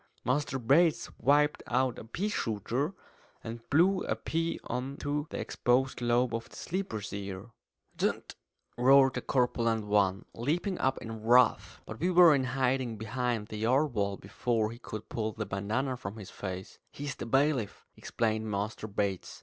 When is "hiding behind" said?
12.45-13.49